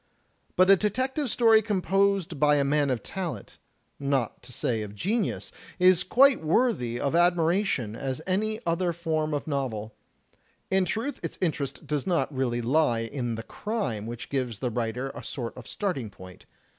[0.55, 3.59] But a detective story composed by a man of talent,
[3.99, 9.31] not to say of genius, is quite as worthy of admiration as any other form
[9.31, 9.93] of novel.
[10.71, 15.11] In truth, its interest does not really lie in the crime which gives the writer
[15.11, 16.47] a sort of starting point.